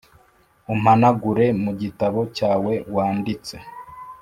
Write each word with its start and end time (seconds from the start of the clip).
umpanagure 0.73 1.45
e 1.51 1.55
mu 1.63 1.71
gitabo 1.81 2.19
cyawe 2.37 2.73
wanditse 2.95 3.55